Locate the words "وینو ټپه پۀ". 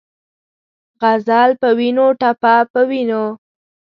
1.77-2.81